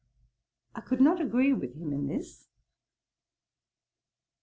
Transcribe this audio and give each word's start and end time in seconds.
I 0.73 0.81
could 0.81 0.99
not 0.99 1.21
agree 1.21 1.53
with 1.53 1.75
him 1.75 1.93
in 1.93 2.07
this. 2.07 2.47